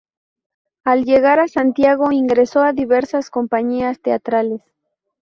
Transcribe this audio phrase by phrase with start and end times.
[0.83, 4.63] Al llegar a Santiago, ingresó a diversas compañías teatrales.